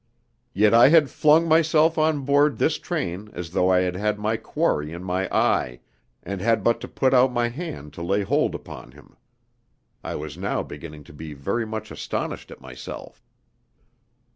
[0.55, 4.35] Yet I had flung myself on board this train as though I had had my
[4.35, 5.79] quarry in my eye,
[6.23, 9.15] and had but to put out my hand to lay hold upon him.
[10.03, 13.23] I was now beginning to be very much astonished at myself.